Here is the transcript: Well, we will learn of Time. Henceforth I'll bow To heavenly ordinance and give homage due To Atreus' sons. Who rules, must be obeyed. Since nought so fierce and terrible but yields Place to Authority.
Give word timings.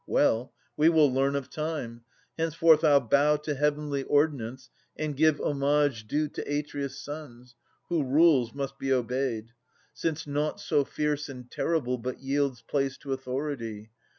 Well, 0.07 0.51
we 0.75 0.89
will 0.89 1.13
learn 1.13 1.35
of 1.35 1.51
Time. 1.51 2.01
Henceforth 2.35 2.83
I'll 2.83 3.01
bow 3.01 3.35
To 3.35 3.53
heavenly 3.53 4.01
ordinance 4.01 4.71
and 4.97 5.15
give 5.15 5.39
homage 5.39 6.07
due 6.07 6.27
To 6.29 6.41
Atreus' 6.41 6.97
sons. 6.99 7.53
Who 7.89 8.01
rules, 8.03 8.51
must 8.51 8.79
be 8.79 8.91
obeyed. 8.91 9.51
Since 9.93 10.25
nought 10.25 10.59
so 10.59 10.83
fierce 10.83 11.29
and 11.29 11.51
terrible 11.51 11.99
but 11.99 12.17
yields 12.19 12.63
Place 12.63 12.97
to 12.97 13.13
Authority. 13.13 13.91